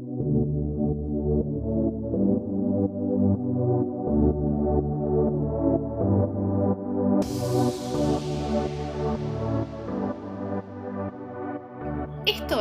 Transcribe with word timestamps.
Esto 0.00 0.08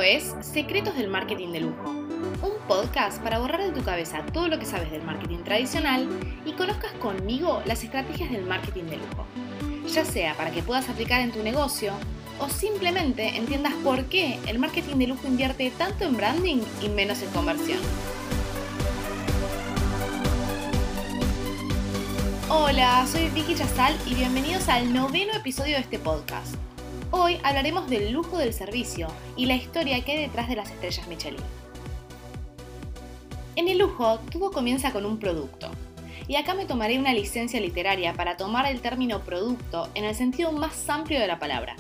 es 0.02 0.36
Secretos 0.42 0.98
del 0.98 1.08
Marketing 1.08 1.54
de 1.54 1.62
Lujo, 1.62 1.90
un 1.90 2.52
podcast 2.68 3.24
para 3.24 3.40
borrar 3.40 3.62
de 3.62 3.72
tu 3.72 3.86
cabeza 3.86 4.26
todo 4.34 4.50
lo 4.50 4.60
que 4.60 4.66
sabes 4.66 4.92
del 4.92 5.04
marketing 5.04 5.44
tradicional 5.46 6.10
y 6.46 6.52
conozcas 6.52 6.92
conmigo 6.94 7.62
las 7.66 7.86
estrategias 7.86 8.32
del 8.32 8.44
marketing 8.44 8.84
de 8.86 8.98
lujo, 8.98 9.26
ya 9.88 10.04
sea 10.04 10.36
para 10.36 10.52
que 10.52 10.62
puedas 10.62 10.90
aplicar 10.90 11.22
en 11.22 11.32
tu 11.32 11.42
negocio 11.42 11.94
o 12.40 12.50
simplemente 12.50 13.38
entiendas 13.38 13.74
por 13.84 14.06
qué 14.06 14.40
el 14.48 14.60
marketing 14.60 14.96
de 14.96 15.08
lujo 15.08 15.28
invierte 15.28 15.72
tanto 15.72 16.06
en 16.06 16.18
branding 16.18 16.62
y 16.82 16.90
menos 16.90 17.22
en 17.22 17.30
conversión. 17.30 17.80
Hola, 22.50 23.06
soy 23.06 23.28
Vicky 23.30 23.56
Chazal 23.56 23.96
y 24.08 24.16
bienvenidos 24.16 24.70
al 24.70 24.94
noveno 24.94 25.34
episodio 25.34 25.76
de 25.76 25.82
este 25.82 26.00
podcast. 26.00 26.56
Hoy 27.12 27.40
hablaremos 27.44 27.90
del 27.90 28.12
lujo 28.12 28.38
del 28.38 28.54
servicio 28.54 29.08
y 29.36 29.46
la 29.46 29.56
historia 29.56 30.04
que 30.04 30.14
hay 30.14 30.22
detrás 30.22 30.48
de 30.48 30.56
las 30.56 30.70
estrellas 30.70 31.08
Michelin. 31.08 31.42
En 33.56 33.68
el 33.68 33.78
lujo, 33.78 34.20
todo 34.32 34.52
comienza 34.52 34.92
con 34.92 35.06
un 35.06 35.20
producto. 35.20 35.70
Y 36.28 36.36
acá 36.36 36.54
me 36.54 36.66
tomaré 36.66 37.00
una 37.00 37.14
licencia 37.14 37.60
literaria 37.60 38.14
para 38.14 38.38
tomar 38.38 38.68
el 38.68 38.82
término 38.82 39.22
producto 39.22 39.90
en 39.96 40.06
el 40.06 40.16
sentido 40.16 40.52
más 40.52 40.88
amplio 40.90 41.20
de 41.20 41.28
la 41.28 41.40
palabra. 41.40 41.76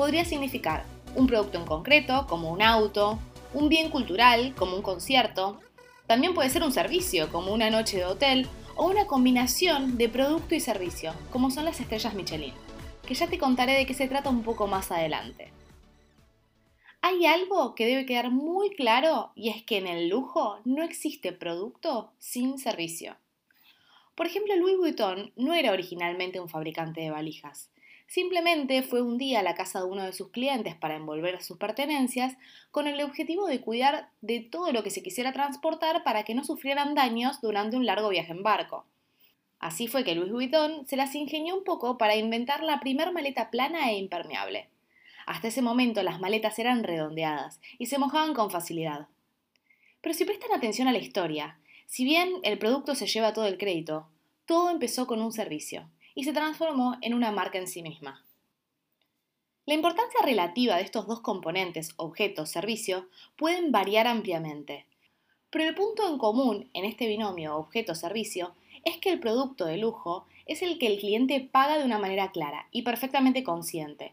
Podría 0.00 0.24
significar 0.24 0.86
un 1.14 1.26
producto 1.26 1.58
en 1.58 1.66
concreto, 1.66 2.26
como 2.26 2.50
un 2.50 2.62
auto, 2.62 3.18
un 3.52 3.68
bien 3.68 3.90
cultural, 3.90 4.54
como 4.56 4.74
un 4.74 4.80
concierto. 4.80 5.60
También 6.06 6.32
puede 6.32 6.48
ser 6.48 6.62
un 6.62 6.72
servicio, 6.72 7.30
como 7.30 7.52
una 7.52 7.68
noche 7.68 7.98
de 7.98 8.06
hotel, 8.06 8.48
o 8.76 8.86
una 8.86 9.06
combinación 9.06 9.98
de 9.98 10.08
producto 10.08 10.54
y 10.54 10.60
servicio, 10.60 11.12
como 11.30 11.50
son 11.50 11.66
las 11.66 11.80
estrellas 11.80 12.14
Michelin 12.14 12.54
que 13.06 13.12
ya 13.12 13.26
te 13.26 13.36
contaré 13.36 13.74
de 13.74 13.84
qué 13.84 13.92
se 13.92 14.08
trata 14.08 14.30
un 14.30 14.42
poco 14.42 14.66
más 14.66 14.90
adelante. 14.90 15.52
Hay 17.02 17.26
algo 17.26 17.74
que 17.74 17.84
debe 17.84 18.06
quedar 18.06 18.30
muy 18.30 18.70
claro 18.70 19.32
y 19.34 19.50
es 19.50 19.62
que 19.64 19.76
en 19.76 19.86
el 19.86 20.08
lujo 20.08 20.60
no 20.64 20.82
existe 20.82 21.32
producto 21.32 22.14
sin 22.18 22.58
servicio. 22.58 23.18
Por 24.14 24.26
ejemplo, 24.26 24.56
Louis 24.56 24.78
Vuitton 24.78 25.30
no 25.36 25.52
era 25.52 25.72
originalmente 25.72 26.40
un 26.40 26.48
fabricante 26.48 27.02
de 27.02 27.10
valijas. 27.10 27.70
Simplemente 28.10 28.82
fue 28.82 29.02
un 29.02 29.18
día 29.18 29.38
a 29.38 29.44
la 29.44 29.54
casa 29.54 29.78
de 29.78 29.84
uno 29.84 30.02
de 30.02 30.12
sus 30.12 30.30
clientes 30.32 30.74
para 30.74 30.96
envolver 30.96 31.40
sus 31.40 31.58
pertenencias 31.58 32.36
con 32.72 32.88
el 32.88 33.00
objetivo 33.02 33.46
de 33.46 33.60
cuidar 33.60 34.10
de 34.20 34.40
todo 34.40 34.72
lo 34.72 34.82
que 34.82 34.90
se 34.90 35.00
quisiera 35.00 35.32
transportar 35.32 36.02
para 36.02 36.24
que 36.24 36.34
no 36.34 36.42
sufrieran 36.42 36.96
daños 36.96 37.40
durante 37.40 37.76
un 37.76 37.86
largo 37.86 38.08
viaje 38.08 38.32
en 38.32 38.42
barco. 38.42 38.84
Así 39.60 39.86
fue 39.86 40.02
que 40.02 40.16
Louis 40.16 40.32
Vuitton 40.32 40.88
se 40.88 40.96
las 40.96 41.14
ingenió 41.14 41.56
un 41.56 41.62
poco 41.62 41.98
para 41.98 42.16
inventar 42.16 42.64
la 42.64 42.80
primer 42.80 43.12
maleta 43.12 43.48
plana 43.48 43.92
e 43.92 43.98
impermeable. 43.98 44.68
Hasta 45.24 45.46
ese 45.46 45.62
momento 45.62 46.02
las 46.02 46.18
maletas 46.18 46.58
eran 46.58 46.82
redondeadas 46.82 47.60
y 47.78 47.86
se 47.86 47.98
mojaban 47.98 48.34
con 48.34 48.50
facilidad. 48.50 49.06
Pero 50.00 50.16
si 50.16 50.24
prestan 50.24 50.52
atención 50.52 50.88
a 50.88 50.92
la 50.92 50.98
historia, 50.98 51.60
si 51.86 52.04
bien 52.04 52.32
el 52.42 52.58
producto 52.58 52.96
se 52.96 53.06
lleva 53.06 53.32
todo 53.32 53.46
el 53.46 53.56
crédito, 53.56 54.08
todo 54.46 54.68
empezó 54.68 55.06
con 55.06 55.22
un 55.22 55.30
servicio 55.30 55.88
y 56.20 56.24
se 56.24 56.34
transformó 56.34 56.98
en 57.00 57.14
una 57.14 57.32
marca 57.32 57.56
en 57.56 57.66
sí 57.66 57.82
misma. 57.82 58.22
La 59.64 59.72
importancia 59.72 60.20
relativa 60.22 60.76
de 60.76 60.82
estos 60.82 61.06
dos 61.06 61.22
componentes, 61.22 61.94
objeto, 61.96 62.44
servicio, 62.44 63.08
pueden 63.38 63.72
variar 63.72 64.06
ampliamente. 64.06 64.84
Pero 65.48 65.64
el 65.64 65.74
punto 65.74 66.06
en 66.06 66.18
común 66.18 66.68
en 66.74 66.84
este 66.84 67.06
binomio 67.06 67.56
objeto-servicio 67.56 68.54
es 68.84 68.98
que 68.98 69.08
el 69.08 69.18
producto 69.18 69.64
de 69.64 69.78
lujo 69.78 70.26
es 70.44 70.60
el 70.60 70.78
que 70.78 70.88
el 70.88 70.98
cliente 70.98 71.40
paga 71.40 71.78
de 71.78 71.86
una 71.86 71.98
manera 71.98 72.32
clara 72.32 72.68
y 72.70 72.82
perfectamente 72.82 73.42
consciente. 73.42 74.12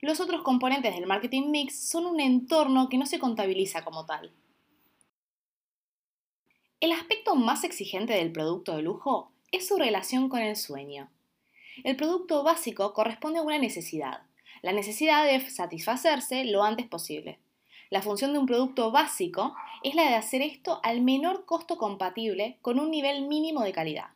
Los 0.00 0.20
otros 0.20 0.40
componentes 0.40 0.94
del 0.94 1.06
marketing 1.06 1.50
mix 1.50 1.78
son 1.78 2.06
un 2.06 2.20
entorno 2.20 2.88
que 2.88 2.96
no 2.96 3.04
se 3.04 3.18
contabiliza 3.18 3.84
como 3.84 4.06
tal. 4.06 4.32
El 6.80 6.92
aspecto 6.92 7.34
más 7.34 7.64
exigente 7.64 8.14
del 8.14 8.32
producto 8.32 8.74
de 8.76 8.82
lujo 8.82 9.30
es 9.52 9.68
su 9.68 9.76
relación 9.76 10.30
con 10.30 10.40
el 10.40 10.56
sueño. 10.56 11.10
El 11.82 11.96
producto 11.96 12.42
básico 12.44 12.92
corresponde 12.94 13.40
a 13.40 13.42
una 13.42 13.58
necesidad, 13.58 14.22
la 14.64 14.72
necesidad 14.72 15.26
de 15.26 15.50
satisfacerse 15.50 16.44
lo 16.46 16.62
antes 16.62 16.86
posible. 16.86 17.38
La 17.90 18.00
función 18.00 18.32
de 18.32 18.38
un 18.38 18.46
producto 18.46 18.90
básico 18.90 19.54
es 19.82 19.94
la 19.94 20.04
de 20.04 20.14
hacer 20.14 20.40
esto 20.40 20.80
al 20.82 21.02
menor 21.02 21.44
costo 21.44 21.76
compatible 21.76 22.56
con 22.62 22.80
un 22.80 22.90
nivel 22.90 23.26
mínimo 23.26 23.62
de 23.62 23.72
calidad. 23.72 24.10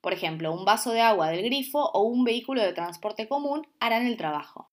Por 0.00 0.12
ejemplo, 0.12 0.52
un 0.52 0.64
vaso 0.64 0.90
de 0.90 1.02
agua 1.02 1.28
del 1.28 1.44
grifo 1.44 1.90
o 1.92 2.02
un 2.02 2.24
vehículo 2.24 2.62
de 2.62 2.72
transporte 2.72 3.28
común 3.28 3.66
harán 3.78 4.06
el 4.06 4.16
trabajo. 4.16 4.70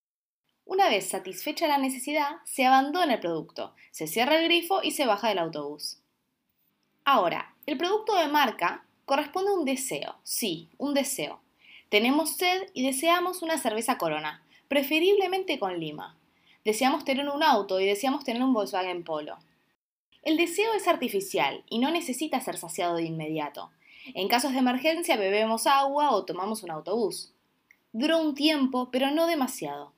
Una 0.66 0.90
vez 0.90 1.10
satisfecha 1.10 1.68
la 1.68 1.78
necesidad, 1.78 2.38
se 2.46 2.66
abandona 2.66 3.14
el 3.14 3.20
producto, 3.20 3.76
se 3.92 4.08
cierra 4.08 4.40
el 4.40 4.46
grifo 4.46 4.82
y 4.82 4.92
se 4.92 5.06
baja 5.06 5.30
del 5.30 5.38
autobús. 5.38 6.02
Ahora, 7.06 7.54
el 7.68 7.78
producto 7.78 8.16
de 8.16 8.30
marca 8.30 8.88
corresponde 9.06 9.52
a 9.52 9.54
un 9.54 9.66
deseo, 9.66 10.16
sí, 10.24 10.72
un 10.80 10.96
deseo. 10.96 11.43
Tenemos 11.94 12.38
sed 12.38 12.72
y 12.74 12.84
deseamos 12.84 13.44
una 13.44 13.60
cerveza 13.60 14.00
corona, 14.00 14.42
preferiblemente 14.68 15.60
con 15.60 15.80
lima. 15.80 16.18
Deseamos 16.66 17.06
tener 17.06 17.30
un 17.30 17.44
auto 17.44 17.80
y 17.80 17.86
deseamos 17.86 18.24
tener 18.24 18.42
un 18.42 18.52
Volkswagen 18.52 19.04
Polo. 19.04 19.38
El 20.24 20.36
deseo 20.36 20.74
es 20.74 20.88
artificial 20.88 21.64
y 21.70 21.78
no 21.78 21.92
necesita 21.92 22.42
ser 22.42 22.58
saciado 22.58 22.96
de 22.96 23.04
inmediato. 23.04 23.70
En 24.16 24.28
casos 24.28 24.54
de 24.54 24.58
emergencia 24.58 25.18
bebemos 25.18 25.68
agua 25.68 26.10
o 26.16 26.26
tomamos 26.26 26.64
un 26.64 26.72
autobús. 26.72 27.32
Dura 27.92 28.18
un 28.18 28.34
tiempo, 28.34 28.90
pero 28.92 29.12
no 29.12 29.28
demasiado. 29.28 29.94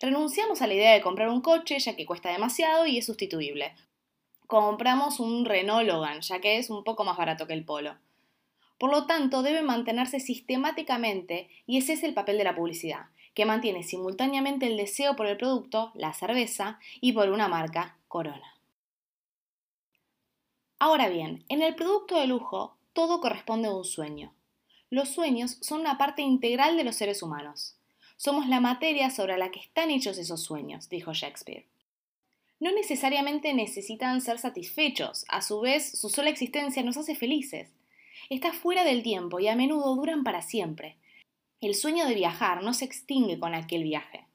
Renunciamos 0.00 0.62
a 0.62 0.68
la 0.68 0.72
idea 0.72 0.94
de 0.94 1.02
comprar 1.02 1.28
un 1.28 1.42
coche 1.42 1.78
ya 1.80 1.96
que 1.96 2.06
cuesta 2.06 2.32
demasiado 2.32 2.86
y 2.86 2.96
es 2.96 3.04
sustituible. 3.04 3.74
Compramos 4.46 5.20
un 5.20 5.44
Renault 5.44 5.86
Logan 5.86 6.22
ya 6.22 6.40
que 6.40 6.56
es 6.56 6.70
un 6.70 6.82
poco 6.82 7.04
más 7.04 7.18
barato 7.18 7.46
que 7.46 7.52
el 7.52 7.66
Polo. 7.66 7.98
Por 8.80 8.90
lo 8.90 9.04
tanto, 9.04 9.42
debe 9.42 9.60
mantenerse 9.60 10.20
sistemáticamente 10.20 11.50
y 11.66 11.76
ese 11.76 11.92
es 11.92 12.02
el 12.02 12.14
papel 12.14 12.38
de 12.38 12.44
la 12.44 12.56
publicidad, 12.56 13.08
que 13.34 13.44
mantiene 13.44 13.82
simultáneamente 13.82 14.68
el 14.68 14.78
deseo 14.78 15.16
por 15.16 15.26
el 15.26 15.36
producto, 15.36 15.92
la 15.94 16.14
cerveza, 16.14 16.78
y 16.98 17.12
por 17.12 17.28
una 17.28 17.46
marca, 17.46 17.98
Corona. 18.08 18.56
Ahora 20.78 21.10
bien, 21.10 21.44
en 21.50 21.60
el 21.60 21.74
producto 21.74 22.18
de 22.18 22.26
lujo 22.26 22.78
todo 22.94 23.20
corresponde 23.20 23.68
a 23.68 23.74
un 23.74 23.84
sueño. 23.84 24.32
Los 24.88 25.10
sueños 25.10 25.58
son 25.60 25.80
una 25.80 25.98
parte 25.98 26.22
integral 26.22 26.78
de 26.78 26.84
los 26.84 26.96
seres 26.96 27.22
humanos. 27.22 27.76
Somos 28.16 28.48
la 28.48 28.60
materia 28.60 29.10
sobre 29.10 29.36
la 29.36 29.50
que 29.50 29.60
están 29.60 29.90
hechos 29.90 30.16
esos 30.16 30.42
sueños, 30.42 30.88
dijo 30.88 31.12
Shakespeare. 31.12 31.66
No 32.60 32.72
necesariamente 32.72 33.52
necesitan 33.52 34.22
ser 34.22 34.38
satisfechos, 34.38 35.26
a 35.28 35.42
su 35.42 35.60
vez 35.60 36.00
su 36.00 36.08
sola 36.08 36.30
existencia 36.30 36.82
nos 36.82 36.96
hace 36.96 37.14
felices. 37.14 37.68
Está 38.30 38.52
fuera 38.52 38.84
del 38.84 39.02
tiempo 39.02 39.40
y 39.40 39.48
a 39.48 39.56
menudo 39.56 39.96
duran 39.96 40.22
para 40.22 40.40
siempre, 40.40 40.96
el 41.60 41.74
sueño 41.74 42.06
de 42.06 42.14
viajar 42.14 42.62
no 42.62 42.72
se 42.72 42.84
extingue 42.84 43.40
con 43.40 43.56
aquel 43.56 43.82
viaje. 43.82 44.28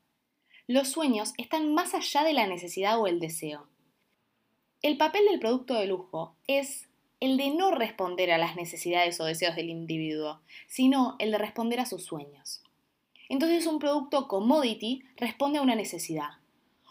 Los 0.68 0.90
sueños 0.90 1.34
están 1.38 1.74
más 1.74 1.96
allá 1.96 2.26
de 2.26 2.34
la 2.34 2.46
necesidad 2.46 3.00
o 3.00 3.08
el 3.08 3.22
deseo. 3.22 3.70
El 4.82 4.98
papel 4.98 5.24
del 5.26 5.40
producto 5.40 5.76
de 5.76 5.88
lujo 5.88 6.36
es 6.46 6.90
el 7.22 7.38
de 7.38 7.52
no 7.52 7.72
responder 7.72 8.34
a 8.34 8.38
las 8.38 8.58
necesidades 8.58 9.22
o 9.22 9.24
deseos 9.24 9.56
del 9.56 9.70
individuo, 9.70 10.42
sino 10.68 11.16
el 11.18 11.32
de 11.32 11.38
responder 11.38 11.80
a 11.80 11.86
sus 11.86 12.04
sueños. 12.04 12.62
Entonces 13.30 13.66
un 13.66 13.80
producto 13.80 14.28
commodity 14.28 15.04
responde 15.16 15.60
a 15.60 15.62
una 15.62 15.76
necesidad. 15.76 16.32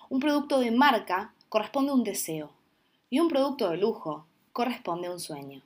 Un 0.08 0.20
producto 0.20 0.58
de 0.58 0.70
marca 0.70 1.34
corresponde 1.50 1.90
a 1.90 1.94
un 1.96 2.02
deseo. 2.02 2.50
Y 3.10 3.20
un 3.20 3.28
producto 3.28 3.68
de 3.68 3.76
lujo 3.76 4.26
corresponde 4.52 5.08
a 5.08 5.12
un 5.12 5.20
sueño. 5.20 5.62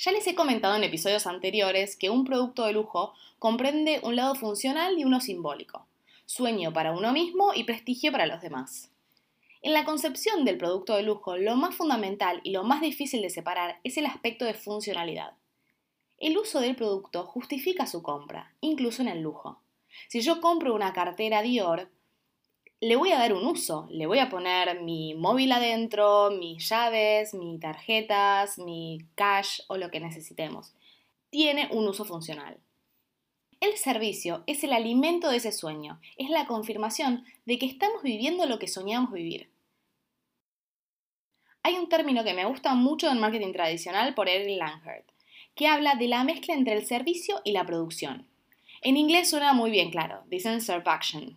Ya 0.00 0.12
les 0.12 0.28
he 0.28 0.36
comentado 0.36 0.76
en 0.76 0.84
episodios 0.84 1.26
anteriores 1.26 1.96
que 1.96 2.08
un 2.08 2.24
producto 2.24 2.64
de 2.64 2.72
lujo 2.72 3.14
comprende 3.40 3.98
un 4.04 4.14
lado 4.14 4.36
funcional 4.36 4.96
y 4.96 5.04
uno 5.04 5.20
simbólico, 5.20 5.88
sueño 6.24 6.72
para 6.72 6.92
uno 6.92 7.12
mismo 7.12 7.52
y 7.52 7.64
prestigio 7.64 8.12
para 8.12 8.26
los 8.26 8.40
demás. 8.40 8.92
En 9.60 9.72
la 9.72 9.84
concepción 9.84 10.44
del 10.44 10.56
producto 10.56 10.94
de 10.94 11.02
lujo, 11.02 11.36
lo 11.36 11.56
más 11.56 11.74
fundamental 11.74 12.40
y 12.44 12.52
lo 12.52 12.62
más 12.62 12.80
difícil 12.80 13.22
de 13.22 13.30
separar 13.30 13.80
es 13.82 13.96
el 13.98 14.06
aspecto 14.06 14.44
de 14.44 14.54
funcionalidad. 14.54 15.32
El 16.18 16.38
uso 16.38 16.60
del 16.60 16.76
producto 16.76 17.24
justifica 17.24 17.88
su 17.88 18.00
compra, 18.00 18.52
incluso 18.60 19.02
en 19.02 19.08
el 19.08 19.20
lujo. 19.20 19.60
Si 20.06 20.20
yo 20.20 20.40
compro 20.40 20.76
una 20.76 20.92
cartera 20.92 21.42
Dior, 21.42 21.90
le 22.80 22.94
voy 22.94 23.10
a 23.10 23.18
dar 23.18 23.32
un 23.32 23.44
uso, 23.44 23.88
le 23.90 24.06
voy 24.06 24.20
a 24.20 24.28
poner 24.28 24.80
mi 24.82 25.14
móvil 25.14 25.50
adentro, 25.50 26.30
mis 26.30 26.68
llaves, 26.68 27.34
mis 27.34 27.58
tarjetas, 27.58 28.58
mi 28.58 29.00
cash 29.16 29.60
o 29.66 29.76
lo 29.76 29.90
que 29.90 30.00
necesitemos. 30.00 30.74
Tiene 31.30 31.68
un 31.72 31.88
uso 31.88 32.04
funcional. 32.04 32.58
El 33.60 33.76
servicio 33.76 34.44
es 34.46 34.62
el 34.62 34.72
alimento 34.72 35.30
de 35.30 35.38
ese 35.38 35.50
sueño, 35.50 36.00
es 36.16 36.30
la 36.30 36.46
confirmación 36.46 37.24
de 37.44 37.58
que 37.58 37.66
estamos 37.66 38.04
viviendo 38.04 38.46
lo 38.46 38.60
que 38.60 38.68
soñamos 38.68 39.12
vivir. 39.12 39.50
hay 41.64 41.74
un 41.74 41.88
término 41.88 42.24
que 42.24 42.32
me 42.32 42.46
gusta 42.46 42.74
mucho 42.74 43.08
del 43.08 43.18
marketing 43.18 43.52
tradicional 43.52 44.14
por 44.14 44.28
Eric 44.28 44.56
Langert, 44.58 45.04
que 45.54 45.66
habla 45.66 45.96
de 45.96 46.08
la 46.08 46.24
mezcla 46.24 46.54
entre 46.54 46.74
el 46.74 46.86
servicio 46.86 47.42
y 47.44 47.52
la 47.52 47.66
producción. 47.66 48.26
En 48.80 48.96
inglés 48.96 49.28
suena 49.28 49.52
muy 49.52 49.70
bien 49.70 49.90
claro, 49.90 50.22
dicen 50.28 50.62
serve 50.62 50.84
action. 50.86 51.36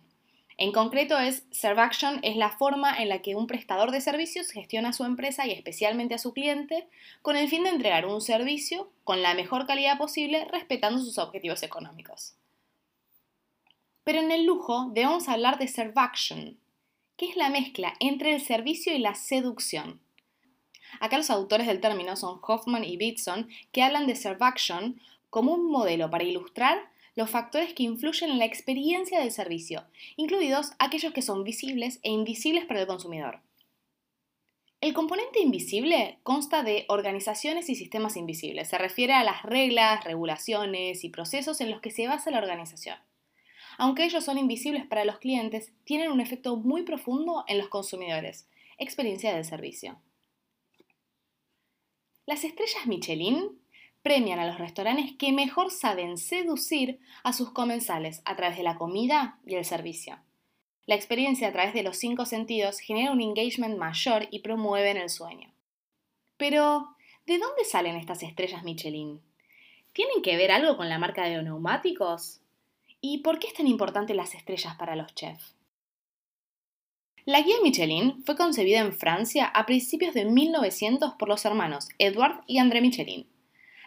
En 0.58 0.72
concreto 0.72 1.18
es 1.18 1.44
serve 1.50 1.80
action 1.80 2.20
es 2.22 2.36
la 2.36 2.50
forma 2.50 2.94
en 3.00 3.08
la 3.08 3.22
que 3.22 3.34
un 3.34 3.46
prestador 3.46 3.90
de 3.90 4.00
servicios 4.00 4.50
gestiona 4.50 4.90
a 4.90 4.92
su 4.92 5.04
empresa 5.04 5.46
y 5.46 5.52
especialmente 5.52 6.14
a 6.14 6.18
su 6.18 6.32
cliente 6.32 6.86
con 7.22 7.36
el 7.36 7.48
fin 7.48 7.64
de 7.64 7.70
entregar 7.70 8.06
un 8.06 8.20
servicio 8.20 8.90
con 9.04 9.22
la 9.22 9.34
mejor 9.34 9.66
calidad 9.66 9.98
posible 9.98 10.44
respetando 10.46 11.00
sus 11.00 11.18
objetivos 11.18 11.62
económicos. 11.62 12.34
Pero 14.04 14.20
en 14.20 14.30
el 14.30 14.44
lujo 14.44 14.90
debemos 14.92 15.28
hablar 15.28 15.58
de 15.58 15.68
serve 15.68 15.94
action, 15.96 16.58
que 17.16 17.26
es 17.26 17.36
la 17.36 17.50
mezcla 17.50 17.94
entre 18.00 18.34
el 18.34 18.40
servicio 18.40 18.94
y 18.94 18.98
la 18.98 19.14
seducción. 19.14 20.00
Acá 21.00 21.16
los 21.16 21.30
autores 21.30 21.66
del 21.66 21.80
término 21.80 22.16
son 22.16 22.40
Hoffman 22.42 22.84
y 22.84 22.96
Bitson, 22.96 23.48
que 23.70 23.82
hablan 23.82 24.06
de 24.06 24.16
serve 24.16 24.44
action 24.44 25.00
como 25.30 25.52
un 25.54 25.70
modelo 25.70 26.10
para 26.10 26.24
ilustrar 26.24 26.91
los 27.14 27.30
factores 27.30 27.74
que 27.74 27.82
influyen 27.82 28.30
en 28.30 28.38
la 28.38 28.44
experiencia 28.44 29.20
del 29.20 29.30
servicio, 29.30 29.84
incluidos 30.16 30.72
aquellos 30.78 31.12
que 31.12 31.22
son 31.22 31.44
visibles 31.44 32.00
e 32.02 32.10
invisibles 32.10 32.64
para 32.64 32.80
el 32.80 32.86
consumidor. 32.86 33.40
El 34.80 34.94
componente 34.94 35.38
invisible 35.38 36.18
consta 36.24 36.64
de 36.64 36.86
organizaciones 36.88 37.68
y 37.68 37.76
sistemas 37.76 38.16
invisibles. 38.16 38.68
Se 38.68 38.78
refiere 38.78 39.12
a 39.12 39.22
las 39.22 39.42
reglas, 39.44 40.02
regulaciones 40.02 41.04
y 41.04 41.08
procesos 41.08 41.60
en 41.60 41.70
los 41.70 41.80
que 41.80 41.92
se 41.92 42.08
basa 42.08 42.32
la 42.32 42.38
organización. 42.38 42.98
Aunque 43.78 44.04
ellos 44.04 44.24
son 44.24 44.38
invisibles 44.38 44.84
para 44.84 45.04
los 45.04 45.18
clientes, 45.18 45.72
tienen 45.84 46.10
un 46.10 46.20
efecto 46.20 46.56
muy 46.56 46.82
profundo 46.82 47.44
en 47.46 47.58
los 47.58 47.68
consumidores. 47.68 48.48
Experiencia 48.76 49.32
del 49.32 49.44
servicio. 49.44 50.00
Las 52.26 52.42
estrellas 52.42 52.86
Michelin 52.86 53.61
premian 54.02 54.38
a 54.38 54.46
los 54.46 54.58
restaurantes 54.58 55.12
que 55.18 55.32
mejor 55.32 55.70
saben 55.70 56.18
seducir 56.18 57.00
a 57.22 57.32
sus 57.32 57.50
comensales 57.52 58.22
a 58.24 58.36
través 58.36 58.56
de 58.56 58.64
la 58.64 58.76
comida 58.76 59.38
y 59.46 59.54
el 59.54 59.64
servicio. 59.64 60.18
La 60.86 60.96
experiencia 60.96 61.48
a 61.48 61.52
través 61.52 61.74
de 61.74 61.84
los 61.84 61.96
cinco 61.96 62.26
sentidos 62.26 62.80
genera 62.80 63.12
un 63.12 63.20
engagement 63.20 63.78
mayor 63.78 64.26
y 64.30 64.40
promueven 64.40 64.96
el 64.96 65.10
sueño. 65.10 65.52
Pero, 66.36 66.96
¿de 67.24 67.38
dónde 67.38 67.64
salen 67.64 67.94
estas 67.94 68.22
estrellas 68.24 68.64
Michelin? 68.64 69.20
¿Tienen 69.92 70.22
que 70.22 70.36
ver 70.36 70.50
algo 70.50 70.76
con 70.76 70.88
la 70.88 70.98
marca 70.98 71.24
de 71.24 71.40
neumáticos? 71.40 72.40
¿Y 73.00 73.18
por 73.18 73.38
qué 73.38 73.46
es 73.46 73.54
tan 73.54 73.68
importante 73.68 74.14
las 74.14 74.34
estrellas 74.34 74.74
para 74.76 74.96
los 74.96 75.14
chefs? 75.14 75.54
La 77.24 77.40
guía 77.42 77.56
Michelin 77.62 78.24
fue 78.24 78.36
concebida 78.36 78.80
en 78.80 78.92
Francia 78.92 79.46
a 79.46 79.64
principios 79.64 80.14
de 80.14 80.24
1900 80.24 81.14
por 81.14 81.28
los 81.28 81.44
hermanos 81.44 81.88
Edward 81.98 82.42
y 82.48 82.58
André 82.58 82.80
Michelin. 82.80 83.28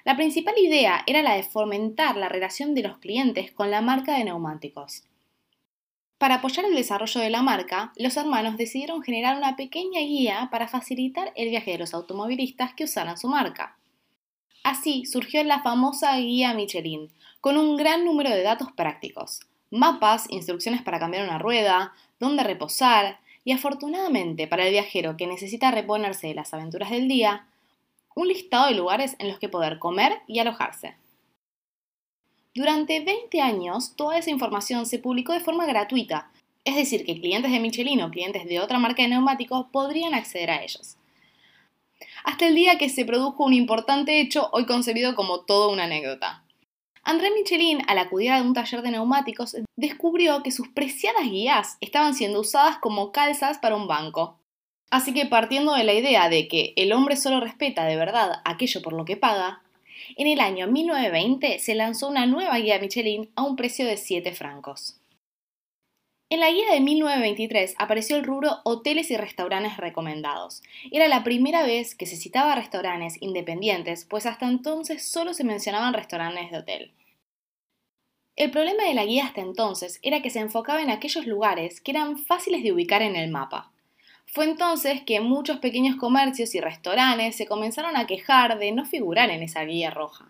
La 0.05 0.15
principal 0.15 0.53
idea 0.59 1.03
era 1.07 1.23
la 1.23 1.33
de 1.33 1.41
fomentar 1.41 2.15
la 2.15 2.29
relación 2.29 2.75
de 2.75 2.83
los 2.83 2.99
clientes 2.99 3.51
con 3.51 3.71
la 3.71 3.81
marca 3.81 4.15
de 4.15 4.23
neumáticos. 4.23 5.03
Para 6.19 6.35
apoyar 6.35 6.63
el 6.65 6.75
desarrollo 6.75 7.19
de 7.19 7.31
la 7.31 7.41
marca, 7.41 7.91
los 7.95 8.15
hermanos 8.15 8.55
decidieron 8.55 9.01
generar 9.01 9.35
una 9.35 9.55
pequeña 9.55 10.01
guía 10.01 10.49
para 10.51 10.67
facilitar 10.67 11.33
el 11.35 11.49
viaje 11.49 11.71
de 11.71 11.79
los 11.79 11.95
automovilistas 11.95 12.75
que 12.75 12.83
usaran 12.83 13.17
su 13.17 13.27
marca. 13.27 13.79
Así 14.63 15.07
surgió 15.07 15.43
la 15.43 15.63
famosa 15.63 16.15
guía 16.17 16.53
Michelin, 16.53 17.11
con 17.41 17.57
un 17.57 17.75
gran 17.75 18.05
número 18.05 18.29
de 18.29 18.43
datos 18.43 18.71
prácticos, 18.73 19.39
mapas, 19.71 20.27
instrucciones 20.29 20.83
para 20.83 20.99
cambiar 20.99 21.27
una 21.27 21.39
rueda, 21.39 21.93
dónde 22.19 22.43
reposar, 22.43 23.19
y 23.43 23.53
afortunadamente 23.53 24.47
para 24.47 24.67
el 24.67 24.71
viajero 24.71 25.17
que 25.17 25.25
necesita 25.25 25.71
reponerse 25.71 26.27
de 26.27 26.35
las 26.35 26.53
aventuras 26.53 26.91
del 26.91 27.07
día, 27.07 27.47
un 28.15 28.27
listado 28.29 28.67
de 28.67 28.75
lugares 28.75 29.15
en 29.19 29.27
los 29.27 29.37
que 29.37 29.49
poder 29.49 29.77
comer 29.77 30.21
y 30.27 30.39
alojarse. 30.39 30.95
Durante 32.55 33.01
20 33.01 33.41
años, 33.41 33.95
toda 33.95 34.17
esa 34.17 34.31
información 34.31 34.85
se 34.85 34.97
publicó 34.97 35.33
de 35.33 35.41
forma 35.41 35.65
gratuita, 35.65 36.31
es 36.63 36.75
decir, 36.75 37.05
que 37.05 37.19
clientes 37.19 37.51
de 37.51 37.59
Michelin 37.59 38.01
o 38.01 38.09
clientes 38.09 38.45
de 38.45 38.59
otra 38.59 38.79
marca 38.79 39.03
de 39.03 39.09
neumáticos 39.09 39.67
podrían 39.71 40.13
acceder 40.13 40.49
a 40.49 40.63
ellos. 40.63 40.97
Hasta 42.23 42.47
el 42.47 42.55
día 42.55 42.77
que 42.77 42.89
se 42.89 43.05
produjo 43.05 43.43
un 43.43 43.53
importante 43.53 44.19
hecho 44.19 44.49
hoy 44.51 44.65
concebido 44.65 45.15
como 45.15 45.41
toda 45.41 45.67
una 45.67 45.83
anécdota. 45.83 46.43
André 47.03 47.29
Michelin, 47.29 47.83
al 47.87 47.99
acudir 47.99 48.31
a 48.31 48.41
un 48.41 48.53
taller 48.53 48.81
de 48.81 48.91
neumáticos, 48.91 49.55
descubrió 49.75 50.41
que 50.41 50.51
sus 50.51 50.69
preciadas 50.69 51.29
guías 51.29 51.77
estaban 51.81 52.15
siendo 52.15 52.39
usadas 52.39 52.77
como 52.77 53.11
calzas 53.11 53.59
para 53.59 53.75
un 53.75 53.87
banco. 53.87 54.39
Así 54.89 55.13
que 55.13 55.25
partiendo 55.25 55.73
de 55.73 55.83
la 55.83 55.93
idea 55.93 56.29
de 56.29 56.47
que 56.47 56.73
el 56.75 56.93
hombre 56.93 57.15
solo 57.15 57.39
respeta 57.39 57.85
de 57.85 57.95
verdad 57.95 58.41
aquello 58.45 58.81
por 58.81 58.93
lo 58.93 59.05
que 59.05 59.17
paga, 59.17 59.61
en 60.15 60.27
el 60.27 60.39
año 60.39 60.67
1920 60.67 61.59
se 61.59 61.75
lanzó 61.75 62.07
una 62.07 62.25
nueva 62.25 62.57
guía 62.57 62.79
Michelin 62.79 63.29
a 63.35 63.43
un 63.43 63.55
precio 63.55 63.85
de 63.85 63.97
7 63.97 64.33
francos. 64.33 64.99
En 66.29 66.39
la 66.39 66.49
guía 66.49 66.71
de 66.71 66.81
1923 66.81 67.75
apareció 67.77 68.17
el 68.17 68.23
rubro 68.23 68.57
hoteles 68.63 69.11
y 69.11 69.17
restaurantes 69.17 69.77
recomendados. 69.77 70.63
Era 70.91 71.07
la 71.07 71.23
primera 71.23 71.63
vez 71.63 71.93
que 71.93 72.07
se 72.07 72.17
citaba 72.17 72.55
restaurantes 72.55 73.21
independientes, 73.21 74.05
pues 74.05 74.25
hasta 74.25 74.47
entonces 74.47 75.07
solo 75.07 75.35
se 75.35 75.43
mencionaban 75.43 75.93
restaurantes 75.93 76.49
de 76.49 76.57
hotel. 76.57 76.93
El 78.35 78.51
problema 78.51 78.83
de 78.83 78.95
la 78.95 79.05
guía 79.05 79.25
hasta 79.25 79.41
entonces 79.41 79.99
era 80.01 80.21
que 80.21 80.31
se 80.31 80.39
enfocaba 80.39 80.81
en 80.81 80.89
aquellos 80.89 81.25
lugares 81.27 81.79
que 81.79 81.91
eran 81.91 82.17
fáciles 82.17 82.63
de 82.63 82.73
ubicar 82.73 83.01
en 83.01 83.15
el 83.15 83.29
mapa. 83.29 83.71
Fue 84.35 84.43
entonces 84.43 85.01
que 85.01 85.21
muchos 85.21 85.59
pequeños 85.59 85.95
comercios 85.95 86.55
y 86.55 86.59
restaurantes 86.59 87.37
se 87.37 87.45
comenzaron 87.45 87.95
a 87.95 88.05
quejar 88.05 88.59
de 88.59 88.73
no 88.73 88.83
figurar 88.83 89.29
en 89.29 89.41
esa 89.41 89.63
guía 89.63 89.91
roja. 89.91 90.27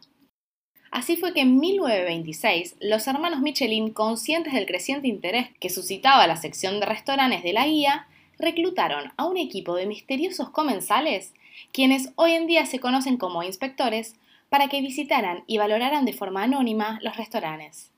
Así 0.91 1.17
fue 1.17 1.33
que 1.33 1.39
en 1.39 1.59
1926 1.59 2.75
los 2.81 3.07
hermanos 3.07 3.39
Michelin, 3.39 3.91
conscientes 3.93 4.53
del 4.53 4.67
creciente 4.67 5.07
interés 5.07 5.47
que 5.59 5.71
suscitaba 5.71 6.27
la 6.27 6.37
sección 6.37 6.79
de 6.79 6.85
restaurantes 6.85 7.41
de 7.41 7.53
la 7.53 7.65
guía, 7.65 8.07
reclutaron 8.37 9.11
a 9.17 9.25
un 9.25 9.37
equipo 9.37 9.75
de 9.75 9.87
misteriosos 9.87 10.51
comensales, 10.51 11.33
quienes 11.71 12.11
hoy 12.15 12.33
en 12.33 12.45
día 12.45 12.67
se 12.67 12.79
conocen 12.79 13.17
como 13.17 13.41
inspectores, 13.41 14.17
para 14.49 14.67
que 14.67 14.81
visitaran 14.81 15.43
y 15.47 15.57
valoraran 15.57 16.05
de 16.05 16.13
forma 16.13 16.43
anónima 16.43 16.99
los 17.01 17.17
restaurantes. 17.17 17.89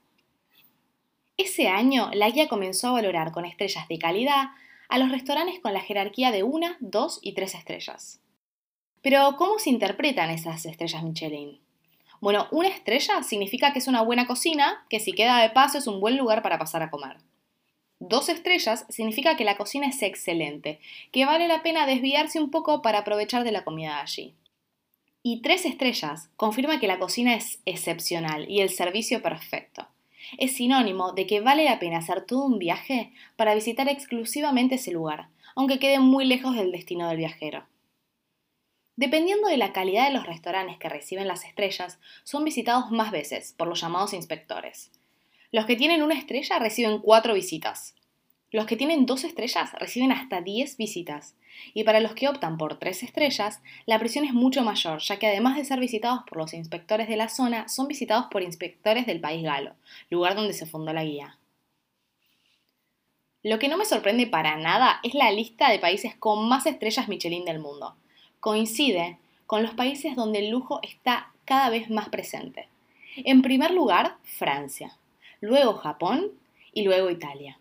Ese 1.36 1.68
año 1.68 2.12
la 2.14 2.30
guía 2.30 2.48
comenzó 2.48 2.88
a 2.88 2.94
valorar 2.94 3.34
con 3.34 3.44
estrellas 3.44 3.90
de 3.90 4.00
calidad 4.00 4.52
a 4.90 4.98
los 4.98 5.12
restaurantes 5.12 5.60
con 5.60 5.74
la 5.74 5.82
jerarquía 5.82 6.32
de 6.32 6.44
una, 6.44 6.78
dos 6.80 7.20
y 7.22 7.34
tres 7.34 7.56
estrellas. 7.56 8.20
Pero, 9.02 9.36
¿cómo 9.38 9.60
se 9.60 9.70
interpretan 9.70 10.30
esas 10.30 10.66
estrellas 10.66 11.04
Michelin? 11.04 11.60
Bueno, 12.20 12.48
una 12.52 12.70
estrella 12.70 13.22
significa 13.24 13.74
que 13.74 13.80
es 13.80 13.88
una 13.88 14.02
buena 14.02 14.26
cocina, 14.26 14.86
que 14.90 15.00
si 15.00 15.14
queda 15.14 15.42
de 15.42 15.52
paso 15.52 15.78
es 15.78 15.88
un 15.88 16.00
buen 16.00 16.18
lugar 16.18 16.42
para 16.42 16.58
pasar 16.58 16.82
a 16.82 16.90
comer. 16.90 17.18
Dos 18.00 18.30
estrellas 18.30 18.86
significa 18.90 19.38
que 19.38 19.44
la 19.44 19.58
cocina 19.58 19.88
es 19.88 20.02
excelente, 20.02 20.80
que 21.12 21.26
vale 21.26 21.48
la 21.48 21.64
pena 21.64 21.86
desviarse 21.86 22.40
un 22.40 22.52
poco 22.52 22.82
para 22.82 23.00
aprovechar 23.00 23.44
de 23.44 23.52
la 23.52 23.64
comida 23.64 24.00
allí. 24.00 24.36
Y 25.24 25.42
tres 25.42 25.66
estrellas 25.66 26.30
confirma 26.38 26.80
que 26.80 26.88
la 26.88 27.00
cocina 27.00 27.36
es 27.36 27.60
excepcional 27.66 28.50
y 28.50 28.62
el 28.62 28.70
servicio 28.70 29.22
perfecto 29.22 29.88
es 30.38 30.56
sinónimo 30.56 31.12
de 31.14 31.26
que 31.28 31.42
vale 31.42 31.66
la 31.66 31.80
pena 31.80 32.00
hacer 32.00 32.26
todo 32.26 32.46
un 32.46 32.60
viaje 32.60 33.12
para 33.36 33.56
visitar 33.56 33.88
exclusivamente 33.90 34.76
ese 34.76 34.92
lugar, 34.92 35.30
aunque 35.56 35.80
quede 35.80 36.00
muy 36.00 36.26
lejos 36.26 36.56
del 36.56 36.72
destino 36.72 37.08
del 37.08 37.18
viajero. 37.18 37.66
Dependiendo 38.96 39.48
de 39.48 39.58
la 39.58 39.74
calidad 39.74 40.08
de 40.08 40.14
los 40.14 40.26
restaurantes 40.26 40.78
que 40.78 40.90
reciben 40.90 41.28
las 41.28 41.46
estrellas, 41.46 42.00
son 42.24 42.44
visitados 42.44 42.90
más 42.90 43.12
veces 43.12 43.54
por 43.56 43.68
los 43.68 43.80
llamados 43.80 44.14
inspectores. 44.14 44.92
Los 45.52 45.66
que 45.66 45.76
tienen 45.76 46.02
una 46.02 46.16
estrella 46.16 46.60
reciben 46.60 47.00
cuatro 47.00 47.34
visitas. 47.36 47.96
Los 48.52 48.66
que 48.66 48.78
tienen 48.78 49.06
dos 49.06 49.24
estrellas 49.26 49.74
reciben 49.74 50.12
hasta 50.12 50.42
10 50.42 50.78
visitas. 50.78 51.36
Y 51.74 51.84
para 51.84 52.00
los 52.00 52.14
que 52.14 52.30
optan 52.30 52.58
por 52.58 52.80
tres 52.80 53.04
estrellas, 53.04 53.62
la 53.86 54.00
presión 54.00 54.24
es 54.24 54.34
mucho 54.34 54.64
mayor, 54.64 55.00
ya 55.02 55.20
que 55.20 55.28
además 55.28 55.58
de 55.58 55.66
ser 55.66 55.80
visitados 55.80 56.22
por 56.28 56.38
los 56.38 56.54
inspectores 56.54 57.08
de 57.10 57.18
la 57.18 57.30
zona, 57.30 57.68
son 57.68 57.88
visitados 57.88 58.28
por 58.32 58.44
inspectores 58.44 59.06
del 59.06 59.20
país 59.20 59.44
galo, 59.44 59.74
lugar 60.10 60.36
donde 60.36 60.54
se 60.54 60.66
fundó 60.66 60.94
la 60.94 61.04
guía. 61.04 61.38
Lo 63.44 63.60
que 63.60 63.68
no 63.68 63.78
me 63.78 63.86
sorprende 63.86 64.28
para 64.28 64.58
nada 64.58 65.00
es 65.04 65.14
la 65.14 65.32
lista 65.32 65.70
de 65.70 65.80
países 65.80 66.16
con 66.16 66.48
más 66.48 66.66
estrellas 66.66 67.08
Michelin 67.08 67.46
del 67.46 67.60
mundo. 67.60 67.96
Coincide 68.40 69.18
con 69.46 69.64
los 69.64 69.74
países 69.74 70.16
donde 70.16 70.40
el 70.40 70.50
lujo 70.50 70.80
está 70.84 71.32
cada 71.46 71.70
vez 71.70 71.90
más 71.90 72.10
presente. 72.10 72.68
En 73.16 73.42
primer 73.42 73.72
lugar, 73.72 74.18
Francia, 74.24 74.98
luego 75.42 75.74
Japón 75.74 76.32
y 76.74 76.84
luego 76.84 77.10
Italia. 77.10 77.58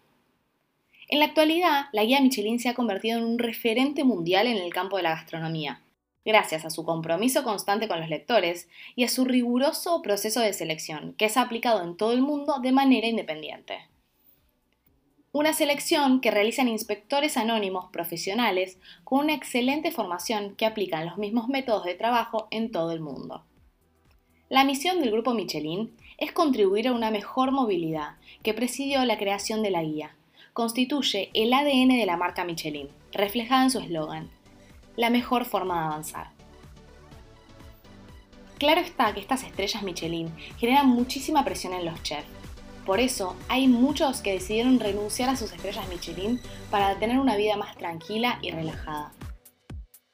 En 1.08 1.20
la 1.20 1.26
actualidad, 1.26 1.86
la 1.92 2.04
guía 2.04 2.20
Michelin 2.20 2.58
se 2.58 2.68
ha 2.68 2.74
convertido 2.74 3.18
en 3.18 3.24
un 3.24 3.38
referente 3.38 4.02
mundial 4.02 4.48
en 4.48 4.56
el 4.56 4.74
campo 4.74 4.96
de 4.96 5.04
la 5.04 5.10
gastronomía, 5.10 5.82
gracias 6.24 6.64
a 6.64 6.70
su 6.70 6.84
compromiso 6.84 7.44
constante 7.44 7.86
con 7.86 8.00
los 8.00 8.08
lectores 8.08 8.68
y 8.96 9.04
a 9.04 9.08
su 9.08 9.24
riguroso 9.24 10.02
proceso 10.02 10.40
de 10.40 10.52
selección, 10.52 11.14
que 11.16 11.26
es 11.26 11.36
aplicado 11.36 11.84
en 11.84 11.96
todo 11.96 12.12
el 12.12 12.22
mundo 12.22 12.58
de 12.60 12.72
manera 12.72 13.06
independiente. 13.06 13.86
Una 15.30 15.52
selección 15.52 16.20
que 16.20 16.32
realizan 16.32 16.66
inspectores 16.66 17.36
anónimos 17.36 17.88
profesionales 17.92 18.78
con 19.04 19.20
una 19.20 19.34
excelente 19.34 19.92
formación 19.92 20.56
que 20.56 20.66
aplican 20.66 21.06
los 21.06 21.18
mismos 21.18 21.46
métodos 21.46 21.84
de 21.84 21.94
trabajo 21.94 22.48
en 22.50 22.72
todo 22.72 22.90
el 22.90 23.00
mundo. 23.00 23.44
La 24.48 24.64
misión 24.64 25.00
del 25.00 25.12
Grupo 25.12 25.34
Michelin 25.34 25.94
es 26.18 26.32
contribuir 26.32 26.88
a 26.88 26.92
una 26.92 27.12
mejor 27.12 27.52
movilidad, 27.52 28.16
que 28.42 28.54
presidió 28.54 29.04
la 29.04 29.18
creación 29.18 29.62
de 29.62 29.70
la 29.70 29.82
guía. 29.82 30.16
Constituye 30.56 31.28
el 31.34 31.52
ADN 31.52 31.98
de 31.98 32.06
la 32.06 32.16
marca 32.16 32.46
Michelin, 32.46 32.88
reflejada 33.12 33.64
en 33.64 33.70
su 33.70 33.78
eslogan, 33.78 34.30
la 34.96 35.10
mejor 35.10 35.44
forma 35.44 35.80
de 35.80 35.86
avanzar. 35.86 36.30
Claro 38.56 38.80
está 38.80 39.12
que 39.12 39.20
estas 39.20 39.42
estrellas 39.42 39.82
Michelin 39.82 40.34
generan 40.56 40.88
muchísima 40.88 41.44
presión 41.44 41.74
en 41.74 41.84
los 41.84 42.02
chefs. 42.02 42.24
Por 42.86 43.00
eso 43.00 43.36
hay 43.48 43.68
muchos 43.68 44.22
que 44.22 44.32
decidieron 44.32 44.80
renunciar 44.80 45.28
a 45.28 45.36
sus 45.36 45.52
estrellas 45.52 45.86
Michelin 45.90 46.40
para 46.70 46.98
tener 46.98 47.18
una 47.18 47.36
vida 47.36 47.58
más 47.58 47.76
tranquila 47.76 48.38
y 48.40 48.50
relajada. 48.50 49.12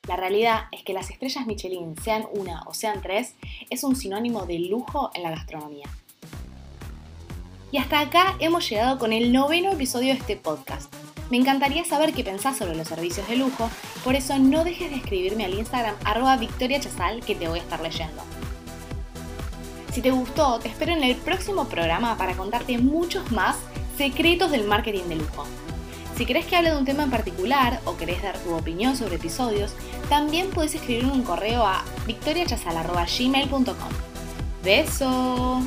La 0.08 0.16
realidad 0.16 0.62
es 0.72 0.82
que 0.82 0.92
las 0.92 1.08
estrellas 1.10 1.46
Michelin, 1.46 1.94
sean 2.02 2.26
una 2.34 2.64
o 2.66 2.74
sean 2.74 3.00
tres, 3.00 3.36
es 3.70 3.84
un 3.84 3.94
sinónimo 3.94 4.44
de 4.44 4.58
lujo 4.58 5.12
en 5.14 5.22
la 5.22 5.30
gastronomía. 5.30 5.86
Y 7.72 7.78
hasta 7.78 8.00
acá 8.00 8.36
hemos 8.38 8.68
llegado 8.68 8.98
con 8.98 9.14
el 9.14 9.32
noveno 9.32 9.72
episodio 9.72 10.12
de 10.12 10.20
este 10.20 10.36
podcast. 10.36 10.92
Me 11.30 11.38
encantaría 11.38 11.86
saber 11.86 12.12
qué 12.12 12.22
pensás 12.22 12.58
sobre 12.58 12.74
los 12.74 12.86
servicios 12.86 13.26
de 13.26 13.36
lujo, 13.36 13.70
por 14.04 14.14
eso 14.14 14.38
no 14.38 14.62
dejes 14.62 14.90
de 14.90 14.96
escribirme 14.96 15.46
al 15.46 15.54
Instagram 15.54 15.94
arroba 16.04 16.36
Victoria 16.36 16.78
Chazal 16.78 17.24
que 17.24 17.34
te 17.34 17.48
voy 17.48 17.60
a 17.60 17.62
estar 17.62 17.80
leyendo. 17.80 18.22
Si 19.90 20.02
te 20.02 20.10
gustó, 20.10 20.58
te 20.58 20.68
espero 20.68 20.92
en 20.92 21.02
el 21.02 21.16
próximo 21.16 21.64
programa 21.64 22.18
para 22.18 22.34
contarte 22.34 22.76
muchos 22.76 23.32
más 23.32 23.56
secretos 23.96 24.50
del 24.50 24.64
marketing 24.64 25.04
de 25.04 25.16
lujo. 25.16 25.46
Si 26.18 26.26
querés 26.26 26.44
que 26.44 26.56
hable 26.56 26.72
de 26.72 26.76
un 26.76 26.84
tema 26.84 27.04
en 27.04 27.10
particular 27.10 27.80
o 27.86 27.96
querés 27.96 28.22
dar 28.22 28.36
tu 28.40 28.54
opinión 28.54 28.96
sobre 28.96 29.16
episodios, 29.16 29.72
también 30.10 30.50
puedes 30.50 30.74
escribirme 30.74 31.12
un 31.12 31.22
correo 31.22 31.64
a 31.64 31.82
victoriachazal.gmail.com. 32.06 33.92
¡Beso! 34.62 35.62